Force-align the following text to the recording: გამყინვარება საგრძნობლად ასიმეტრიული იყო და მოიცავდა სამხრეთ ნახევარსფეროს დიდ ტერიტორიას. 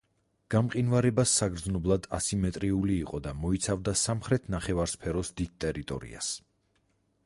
გამყინვარება 0.53 1.25
საგრძნობლად 1.31 2.07
ასიმეტრიული 2.19 2.97
იყო 3.03 3.21
და 3.29 3.37
მოიცავდა 3.45 3.97
სამხრეთ 4.07 4.53
ნახევარსფეროს 4.57 5.35
დიდ 5.43 5.57
ტერიტორიას. 5.67 6.37